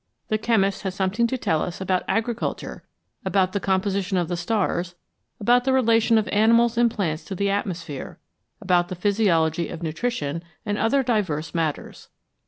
[0.29, 2.83] The chemist has something to tell us about agriculture,
[3.23, 4.95] about the composition of the stars,
[5.39, 8.17] about the relation of animals and plants to the atmosphere,
[8.59, 12.09] about the physio logy of nutrition, and other diverse matters.